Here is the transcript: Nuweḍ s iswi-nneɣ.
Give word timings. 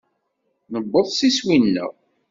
Nuweḍ 0.71 1.07
s 1.11 1.19
iswi-nneɣ. 1.29 1.91